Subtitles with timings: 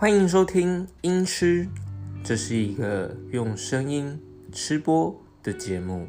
[0.00, 1.66] 欢迎收听《音吃》，
[2.24, 4.22] 这是一个用声音
[4.52, 6.08] 吃播的节目。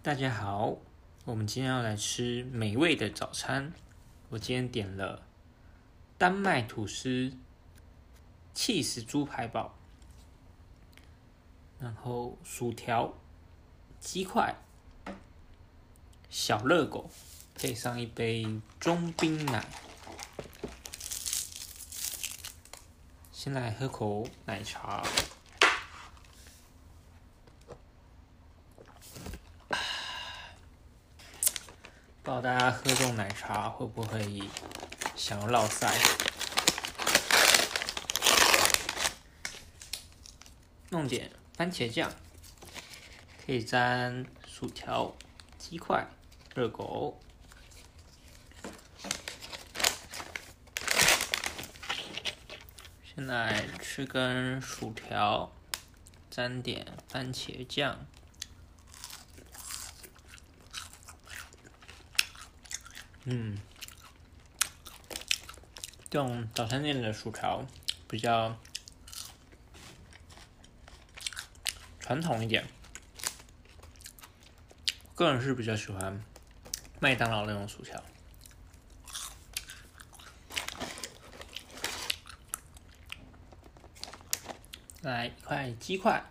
[0.00, 0.76] 大家好，
[1.24, 3.72] 我们今天要来吃美味的早餐。
[4.28, 5.26] 我今天点了
[6.16, 7.32] 丹麦吐司、
[8.54, 9.74] 气死猪排堡，
[11.80, 13.12] 然后薯条、
[13.98, 14.54] 鸡块、
[16.30, 17.10] 小热狗。
[17.54, 18.44] 配上一杯
[18.80, 19.64] 中冰奶，
[23.32, 25.02] 先来喝口奶茶。
[32.24, 34.42] 不知道大家喝这种奶茶会不会
[35.14, 35.92] 想要落腮？
[40.90, 42.12] 弄点番茄酱，
[43.44, 45.14] 可以沾薯条、
[45.58, 46.06] 鸡块、
[46.54, 47.20] 热狗。
[53.14, 55.52] 现在吃根薯条，
[56.30, 58.06] 沾点番茄酱。
[63.24, 63.58] 嗯，
[66.08, 67.66] 这种早餐店的薯条
[68.08, 68.58] 比较
[72.00, 72.66] 传统一点，
[75.14, 76.24] 个人是比较喜欢
[76.98, 78.02] 麦当劳那种薯条。
[85.02, 86.24] 来一块鸡块，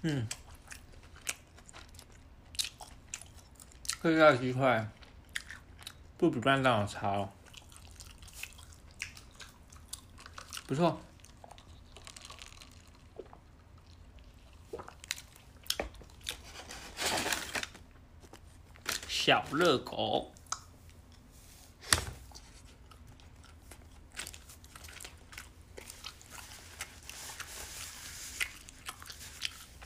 [0.00, 0.26] 嗯，
[4.02, 4.88] 这块鸡块
[6.16, 7.30] 不比麦当劳差哦，
[10.66, 10.98] 不错。
[19.26, 20.32] 小热狗，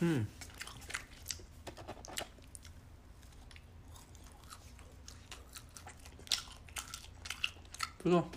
[0.01, 0.27] 嗯，
[7.97, 8.31] 不错。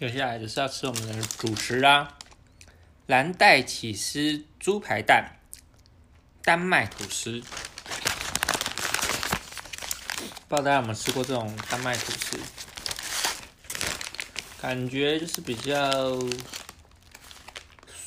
[0.00, 2.16] 接下来就是要吃我们的主食啦，
[3.06, 5.38] 蓝带起司猪排蛋，
[6.42, 7.42] 丹麦吐司。
[10.48, 12.40] 不知道大家有没有吃过这种丹麦吐司？
[14.62, 16.18] 感觉就是比较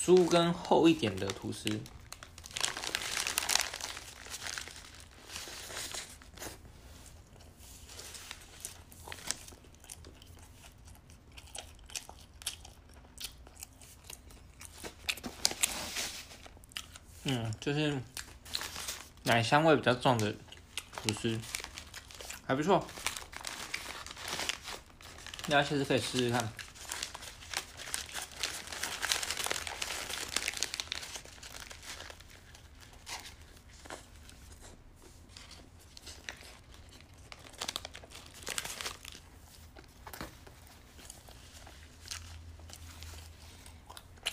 [0.03, 1.69] 酥跟厚一点的吐司。
[17.25, 17.97] 嗯，就是
[19.23, 20.35] 奶香味比较重的
[20.95, 21.39] 吐司，
[22.45, 22.85] 还不错。
[25.43, 26.53] 大家下次可以试试看。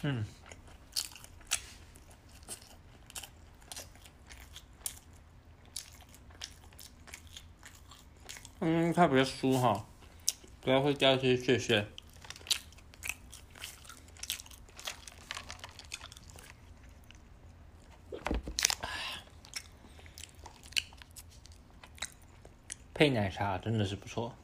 [0.03, 0.25] 嗯。
[8.61, 9.87] 嗯，它比较酥哈，
[10.61, 11.87] 不要会掉一些屑屑。
[22.93, 24.35] 配奶茶真的是不错。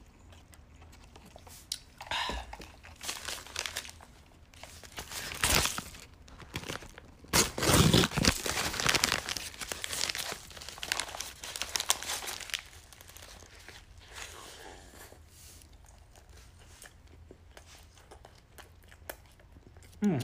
[20.08, 20.20] 嗯，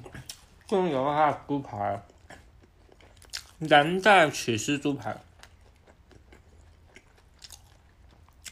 [0.69, 2.01] 终于有它的猪排，
[3.59, 5.17] 蓝带起司猪排。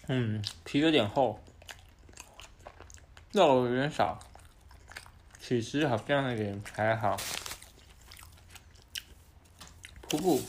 [0.09, 1.41] 嗯，皮有点厚，
[3.31, 4.19] 肉有点少，
[5.41, 7.17] 起司好像有点还好。
[10.09, 10.43] 瀑布。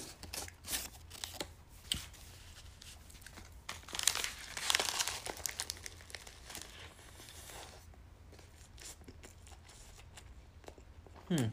[11.33, 11.49] 嗯。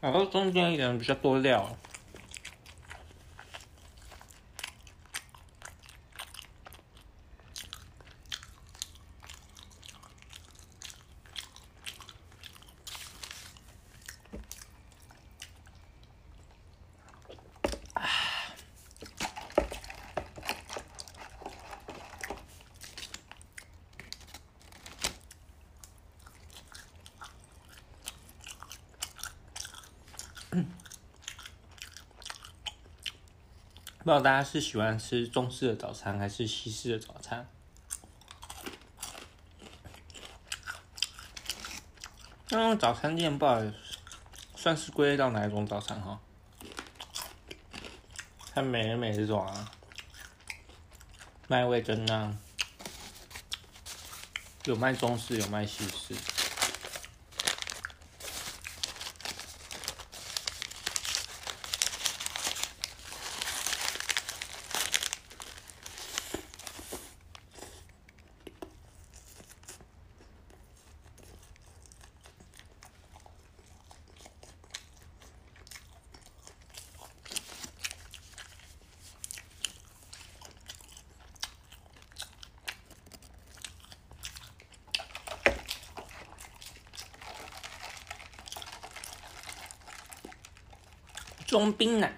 [0.00, 1.76] 然后中间一点比较多料。
[34.02, 37.48] 不知道大家是喜欢吃中式的早餐还是西式的早餐？
[42.48, 43.62] 那早餐店不好
[44.56, 46.18] 算是归类到哪一种早餐哈？
[48.52, 49.70] 看美人美这种啊，
[51.46, 52.36] 卖味增啊，
[54.64, 56.16] 有卖中式有卖西式。
[91.52, 92.10] 中冰奶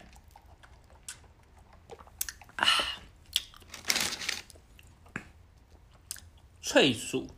[2.54, 2.69] 啊，
[6.62, 7.28] 脆薯，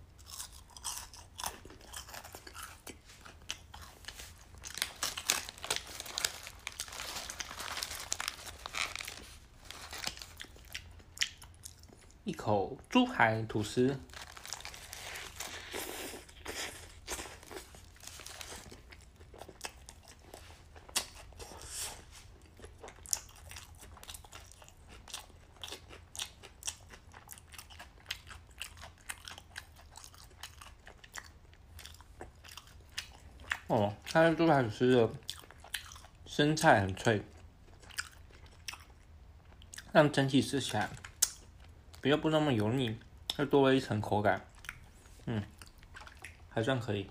[12.25, 13.99] 一口珠海吐司。
[33.69, 35.11] 哦，它的猪排吐司的
[36.25, 37.21] 生菜很脆，
[39.93, 40.89] 让整体吃起来
[42.01, 42.97] 比较不那么油腻，
[43.39, 44.45] 又多了一层口感，
[45.25, 45.43] 嗯，
[46.49, 47.11] 还算可以。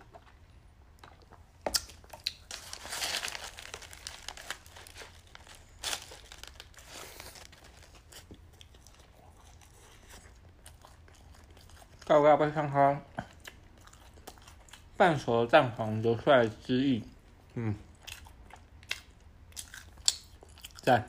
[12.05, 13.03] 高高不上汤。
[14.97, 17.01] 半熟的蛋黄流出来汁液，
[17.55, 17.75] 嗯，
[20.81, 21.05] 在。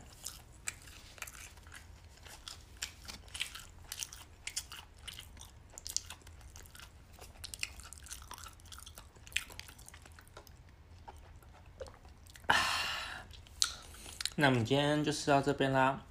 [14.34, 16.02] 那我们今天就吃到这边啦，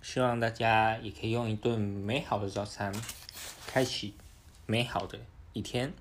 [0.00, 2.94] 希望大家也可以用一顿美好的早餐，
[3.66, 4.14] 开启
[4.66, 5.18] 美好的
[5.52, 5.92] 一天。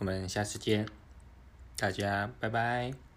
[0.00, 0.88] 我们下次见，
[1.76, 3.09] 大家拜拜。